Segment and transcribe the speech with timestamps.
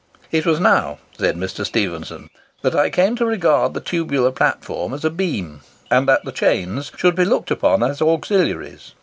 [0.31, 1.63] "It was now," says Mr.
[1.63, 2.31] Stephenson,
[2.63, 6.91] "that I came to regard the tubular platform as a beam, and that the chains
[6.97, 8.95] should be looked upon as auxiliaries."